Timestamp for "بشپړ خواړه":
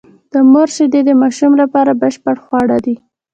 2.01-2.77